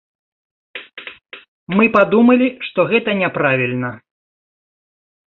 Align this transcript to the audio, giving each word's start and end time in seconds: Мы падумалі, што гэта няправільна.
Мы 1.79 1.85
падумалі, 1.97 2.47
што 2.69 2.79
гэта 2.93 3.09
няправільна. 3.21 3.91